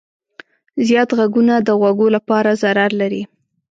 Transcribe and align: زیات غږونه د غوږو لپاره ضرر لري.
زیات 0.87 1.09
غږونه 1.17 1.53
د 1.59 1.69
غوږو 1.79 2.07
لپاره 2.15 2.49
ضرر 2.61 2.91
لري. 3.01 3.21